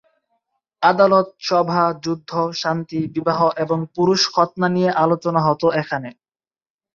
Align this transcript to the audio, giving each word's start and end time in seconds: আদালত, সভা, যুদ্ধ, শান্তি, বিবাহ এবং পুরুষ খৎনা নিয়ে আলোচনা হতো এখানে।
আদালত, 0.83 1.27
সভা, 1.41 1.83
যুদ্ধ, 2.03 2.31
শান্তি, 2.53 2.99
বিবাহ 3.15 3.39
এবং 3.63 3.79
পুরুষ 3.95 4.21
খৎনা 4.35 4.67
নিয়ে 4.75 4.91
আলোচনা 5.03 5.41
হতো 5.47 5.67
এখানে। 5.81 6.09